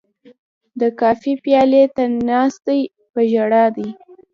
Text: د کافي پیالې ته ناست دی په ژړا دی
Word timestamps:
د 0.79 0.81
کافي 1.01 1.33
پیالې 1.43 1.83
ته 1.95 2.03
ناست 2.29 2.61
دی 2.67 2.81
په 3.13 3.21
ژړا 3.31 3.65
دی 3.75 3.89